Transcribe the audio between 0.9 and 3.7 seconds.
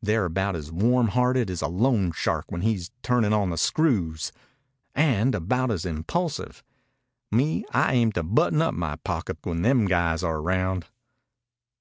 hearted as a loan shark when he's turnin' on the